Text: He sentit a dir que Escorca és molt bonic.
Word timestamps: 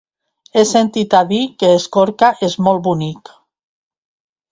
He 0.59 0.61
sentit 0.69 1.11
a 1.19 1.19
dir 1.31 1.41
que 1.63 1.69
Escorca 1.73 2.31
és 2.47 2.57
molt 2.69 2.81
bonic. 2.89 3.31